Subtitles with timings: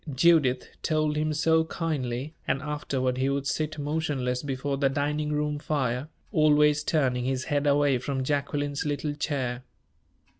[0.15, 5.59] Judith told him so kindly, and afterward he would sit motionless before the dining room
[5.59, 9.63] fire, always turning his head away from Jacqueline's little chair.